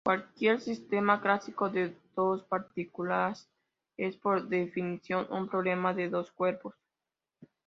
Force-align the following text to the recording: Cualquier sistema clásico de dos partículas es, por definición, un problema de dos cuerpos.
Cualquier 0.03 0.59
sistema 0.59 1.21
clásico 1.21 1.69
de 1.69 1.95
dos 2.15 2.41
partículas 2.45 3.47
es, 3.97 4.17
por 4.17 4.47
definición, 4.47 5.27
un 5.29 5.47
problema 5.47 5.93
de 5.93 6.09
dos 6.09 6.31
cuerpos. 6.31 6.73